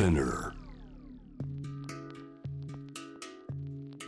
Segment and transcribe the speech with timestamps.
[0.00, 0.52] Spinner.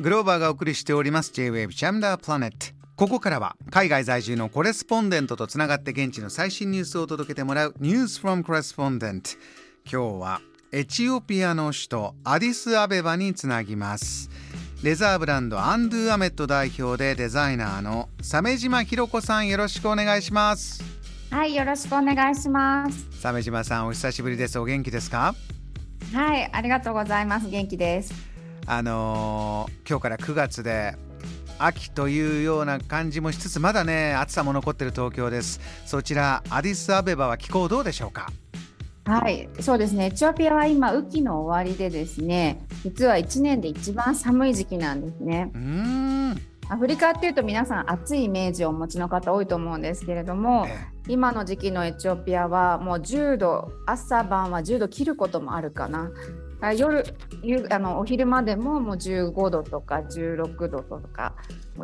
[0.00, 2.56] グローバーがお送りしております J-Wave ジャムダープラネット
[2.96, 9.37] ここからは海外在住のコレスポンデントとつながって現地の最新ニュースを届けてもらう News from Correspondent
[9.85, 10.40] 今日は
[10.72, 14.31] エチオピアの首都アディスアベバにつなぎます。
[14.83, 20.83] レザーブランドアンドゥアメット代表でデザイナーの鮫島ひろ子さんよろしくお願いします。
[21.30, 23.06] はい、よろしくお願いします。
[23.20, 24.59] 鮫島さんお久しぶりです。
[24.59, 25.34] お元気ですか？
[26.12, 27.48] はい、ありがとうございます。
[27.48, 28.12] 元気です。
[28.66, 30.95] あのー今日から9月で
[31.59, 38.30] 秋というような感じもしつつまだね暑さも残ってる東京ですそちらアディスアベバは気候どうでしょうか？
[39.05, 40.07] はい、そうですね。
[40.07, 45.51] エチオピアは今雨季の終わりでですね、実は1年で一番寒い時期なんですね。
[45.52, 45.60] うー
[46.35, 46.41] ん
[46.73, 56.11] アフリカっていうと皆さん暑いイメージをお持ちの方多いと思うんですけれども、え今の時期のエチオピアはもう10度、朝晩は10度切ることもあるかな。
[56.63, 57.05] あ夜
[57.43, 61.35] 夕あのお昼までももう15度とか16度とか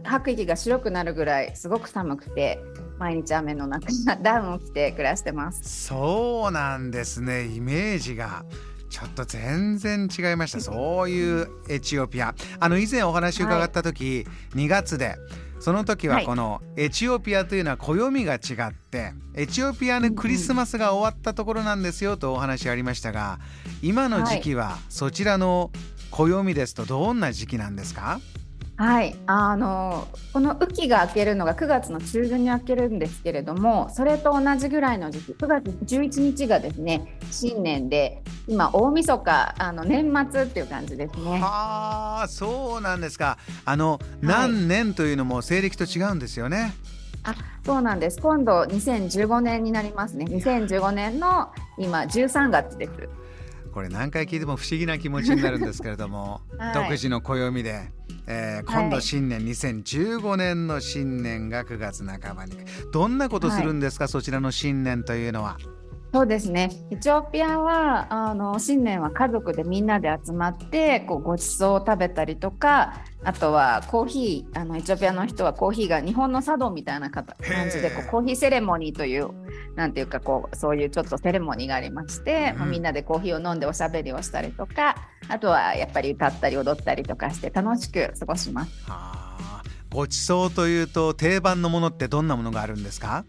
[0.05, 2.61] 吐く息が白くなるぐらいすごく寒くて
[2.97, 3.89] 毎日雨の中
[4.23, 5.87] ダウンを着て暮らしてます。
[5.87, 8.45] そうなんですねイメージが
[8.89, 10.61] ちょっと全然違いました。
[10.61, 12.35] そういうエチオピア。
[12.59, 15.17] あの以前お話伺った時、2月で
[15.61, 16.27] その時ははい。
[16.27, 23.41] このエチオピアというのは暦が違ってエチオピアのクリスマスが終わったところなんですよとお話ありましたが
[23.83, 25.71] 今の時期はそちらの
[26.11, 28.01] 暦ですとどんな時期なんですか？
[28.03, 28.38] はい、
[28.81, 41.41] あのこの雨季が明けるのが9月の中旬に明けるんですけれどもそれと同じぐらいの時期9月11日がですね新年で今大晦日あの年末っていう感じですね。
[41.41, 43.37] はあそうなんですか。
[43.65, 46.73] あの何年というのも西暦と違うんですよね、
[47.25, 47.35] あ
[47.65, 48.21] そうなんです。
[48.21, 50.25] 今度2015年になりますね。
[50.27, 52.93] 2015年の今13月です。
[53.75, 56.75] これ何回聞いても不思議な気持ちになるんですけれども、 はい。
[56.75, 57.91] 独自の暦で、
[58.31, 62.53] えー今度新年、2015年の新年が9月半ばに。
[62.93, 65.57] どんなことするんですか、そちらの新年というのは。
[66.11, 66.71] そうですね。
[66.91, 77.27] エチオピアはあの新年は家族でみんなで集まってこうごちそうを食べたりとか、あとはコーヒーあのエチオピアの人はコーヒーが日本の茶道みたいな感
[77.71, 79.31] じでこうコーヒーセレモニーという
[79.77, 84.97] なんていうかこうそういうちょっとセレモニーがありまして、うんまあみんなでコーヒーを飲んでおしゃべりをしたりとか、
[85.29, 88.73] あとはやっぱり歌ったり踊ったりとかして楽しく過ごします。
[88.91, 93.27] はあごちそうというと定番のものってどんなものがあるんですか？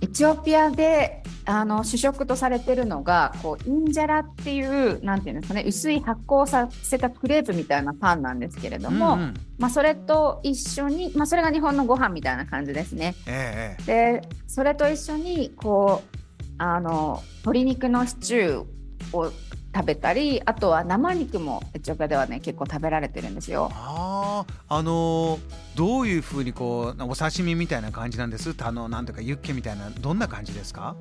[0.00, 13.14] エチオピアであの主食とされてるのがこうインジャラっていうなんていうんですかね薄い発酵させたクレープみたいなパンなんですけれども、うんうんまあ、それと一緒に、まあ、それが日本のご飯みたいな感じですね。
[13.26, 16.18] えええでそれと一緒にこう
[16.58, 19.32] あの鶏肉のシチューを
[19.74, 23.70] 食べたりあとは生肉もエチオピアではね結構食べられてるんですよ。
[23.72, 25.40] あああのー
[25.76, 28.54] どういうふうにこうお刺身みたいな感じなんです？
[28.60, 30.96] あのなんとかユッケみたいなどんな感じですか？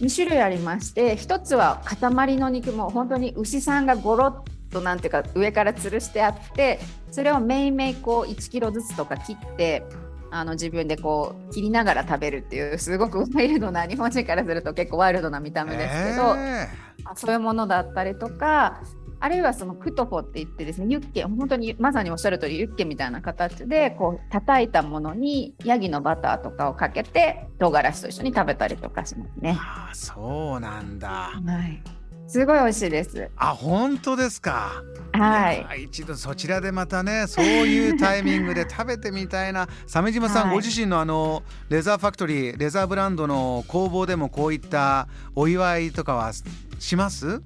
[0.00, 6.78] 2種類ありまして1つは塊の肉も本当に牛さんがゴロッとなんていうか上から吊るしてあって
[7.10, 9.84] それをめいめいこう1キロずつとか切って
[10.30, 16.68] あの自分でこう切りながら食べるっていうすごくワイルドな日本人からすると結構ワイルドな見た目ですけど、え
[17.04, 18.82] あそういうものだったりとか
[19.20, 29.58] あるいはそのクトフォって言ってですねユッケ本当にまさにおっしゃる通りユッケみたいな形でこう叩いたものにヤギのバターとかをかけて唐辛子と一緒に食べたりとかしますえね。
[29.60, 31.08] ああそうなんだ。
[31.08, 31.32] は
[31.66, 31.82] い、
[32.26, 33.30] すごい美味しいです。
[33.36, 34.82] あ本当ですか？
[35.12, 35.60] はい。
[35.62, 39.66] や一度そちらでまたねそういうタイミングで 食べてみたいな。
[39.86, 40.54] 鮫島さん、はい。
[40.56, 46.32] ご自身のあのレザーファクトリーレザーブランドの工房でもこういったお祝いとかは
[46.78, 47.40] します？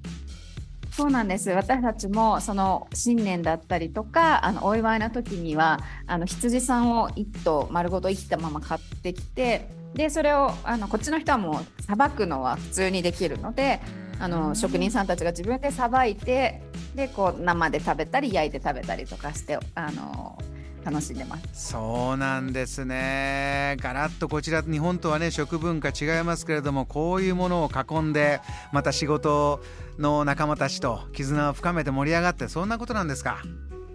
[0.90, 1.50] そうなんです。
[1.50, 13.80] 私たちもその新年だったりとかあのお祝いの時にはあの羊さんを1頭丸ごと生きたまま買ってきてでそれをあのこっちの人はもうさばくのは普通にできるので
[14.18, 16.62] あの職人さんたちが自分でさばいて
[16.94, 20.38] でこう生で食べたり焼いて食べたりとかしてあの
[20.84, 21.70] 楽しんでます。
[21.70, 23.76] そうなんですね。
[23.80, 28.40] ガラッとこちら日本とはね食文化違いますけれどもこういうものを囲んで
[28.72, 29.62] また仕事
[29.98, 33.42] の仲間たちと絆を深めて盛り上がってそんなことなんですか？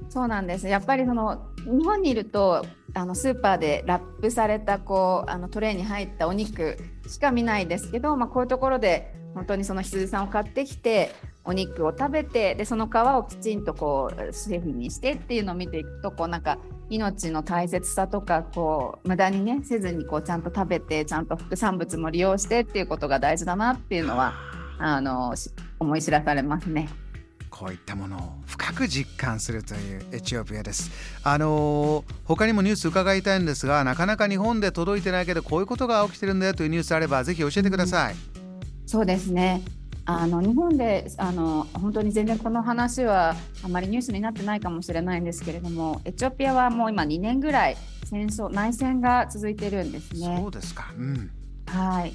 [0.10, 0.68] そうなんです。
[0.68, 6.78] やっぱりその日本にいるとあのスーパーでラップされたこうあのトレーに入ったお肉
[7.08, 16.58] しか見ないですけど、まあ、こういうところで本当にその羊さんを買ってきてお肉を食べてでその皮をきちんとこう製品にしてっていうのを見ていくとこうなんか
[16.90, 24.34] 命の大切さとかこう無駄にねせずにこうちゃんと食べてちゃんと副産物も利用してっていうことが大事だなっていうのは
[24.78, 25.34] あの
[25.80, 26.90] 思い知らされますね。
[27.50, 30.92] こういったものを深く実感するというエチオピアです。
[31.24, 38.14] あの他にもニュース伺いたいんですが、なかなか日本で届いてないけど、こういうことが起きてるんだよというニュースあれば、ぜひ教えてください。
[38.14, 38.20] うん、
[38.86, 39.62] そうですね。
[40.08, 50.38] あの日本であの本当に全然この話はあまりニュースになってないかもしれないんですけれどもエチオピアはもう今2年ぐらい戦争内戦が続いてるんですね。
[50.40, 51.32] そうですか、うん、
[51.66, 52.14] はい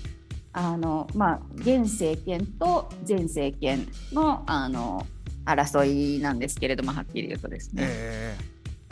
[0.53, 5.07] あのまあ、現政権と前政権のあの
[5.45, 7.83] 争いなんですけれどもはっきり言うとですね。
[7.87, 8.50] えー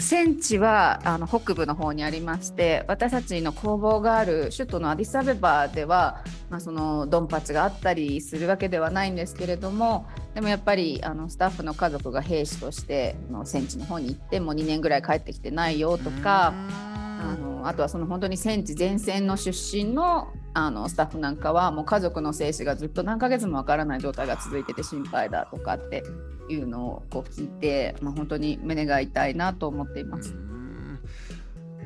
[0.09, 26.03] 戦地はあの北部の方にありまして私たちの工房がある首都のアディサベバでは、まあ、そのドンパチがあったりするわけではないんですけれどもでもやっぱりあのスタッフの家族が兵士としての戦地の方に行っても2年ぐらい帰ってきてないよとかあのあとはその本当に戦地前線の出身のあのスタッフなんかはもう家族の生死がずっと何ヶ月もわからない状態が続いてて心配だとかって
[26.49, 30.35] いうのをこう聞いて、まあ、本当に胸が痛いなと思っています。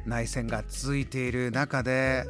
[0.06, 2.24] 内戦が続いている中で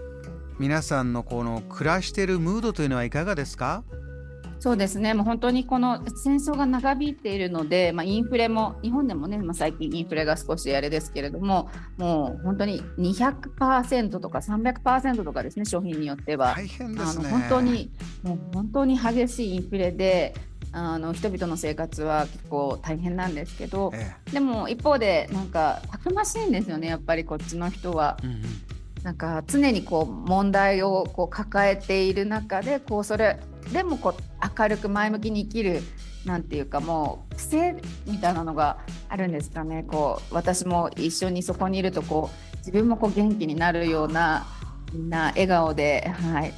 [0.59, 3.83] 皆さんのこの暮らしているムードというのはいかがですか？
[4.61, 11.69] そうですね、もう本当にこの戦争が長引いているので、まあ、インフレも、日本でもね、まあ、最近インフレが少しあれですけれども、
[11.99, 16.55] もう本当に200%とか300%とかですね、商品によっては。
[16.55, 17.27] 大変ですね。
[17.29, 17.91] あの本当に、
[18.23, 20.33] もう本当に激しいインフレで、
[20.73, 28.17] あの人々の生活は結構大変なんですけど、ええ、でも一方でなんかたくましいんですよねやっぱりこっちの人は。
[28.23, 28.43] うんうん
[29.03, 33.41] なんか常にこう問題をこう抱えている中でこうそれ
[33.73, 35.81] でもこう明るく前向きに生きる
[36.25, 37.75] なんていうかもう癖
[38.07, 38.79] みたいなのが
[39.09, 44.47] あるんですかねこう私も一緒にそこにいるとこう自分もこう元気になるような
[44.93, 46.53] みんな笑顔で、はい、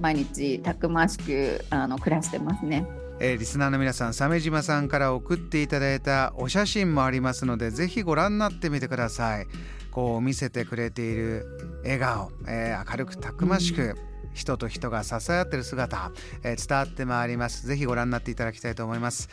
[0.00, 2.86] 毎日たくましくあの暮らしてますね。
[3.20, 9.46] えー、リスナーの皆さん鮫島さんから送っていただいたお写真もありますのでぜひご覧になってみてください。
[9.90, 11.46] こう見せてくれている
[11.84, 13.94] 笑顔、えー、明るくたくましく、
[14.34, 16.10] 人と人が支え合ってる姿、
[16.42, 17.66] えー、伝わってまいります。
[17.66, 19.28] ぜひご覧になっていただきたいと思います。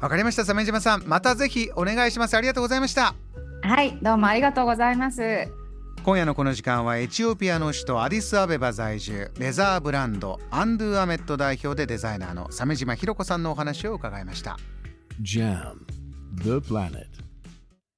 [0.00, 0.44] わかりました。
[0.44, 2.36] 鮫島さんまたぜひお願いします。
[2.36, 3.14] ありがとうございました。
[3.62, 5.67] はいどうもありがとうございます。
[6.04, 9.30] 今夜のこの時間はエチオピアの首都アディスアベバ在住。
[9.38, 14.56] レザーブランドアンドゥアメット代表でデザイナーの鮫島ひろ子さんのお話を伺いました。
[15.20, 15.74] JAM
[16.42, 17.17] The Planet.